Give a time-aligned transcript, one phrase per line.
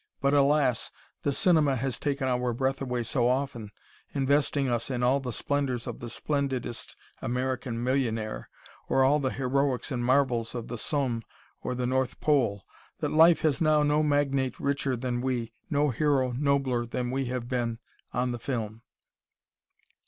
[0.19, 0.89] But alas,
[1.21, 3.69] the cinema has taken our breath away so often,
[4.15, 8.49] investing us in all the splendours of the splendidest American millionaire,
[8.89, 11.21] or all the heroics and marvels of the Somme
[11.61, 12.65] or the North Pole,
[12.99, 17.47] that life has now no magnate richer than we, no hero nobler than we have
[17.47, 17.77] been,
[18.11, 18.81] on the film.